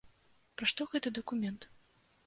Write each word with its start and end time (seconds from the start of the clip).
Пра 0.61 0.71
што 0.73 0.89
гэты 0.95 1.15
дакумент? 1.21 1.73